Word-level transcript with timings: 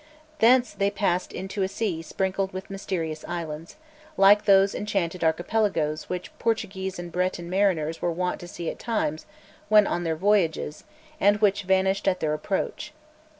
Thence 0.39 0.73
they 0.73 0.89
passed 0.89 1.31
into 1.31 1.61
a 1.61 1.67
sea 1.67 2.01
sprinkled 2.01 2.53
with 2.53 2.71
mysterious 2.71 3.23
islands, 3.27 3.75
like 4.17 4.45
those 4.45 4.73
enchanted 4.73 5.23
archipelagoes 5.23 6.09
which 6.09 6.35
Portuguese 6.39 6.97
and 6.97 7.11
Breton 7.11 7.51
mariners 7.51 8.01
were 8.01 8.11
wont 8.11 8.39
to 8.39 8.47
see 8.47 8.67
at 8.71 8.79
times 8.79 9.27
when 9.69 9.85
on 9.85 10.03
their 10.03 10.15
voyages, 10.15 10.85
and 11.19 11.37
which 11.37 11.61
vanished 11.65 12.07
at 12.07 12.19
their 12.19 12.33
approach. 12.33 12.93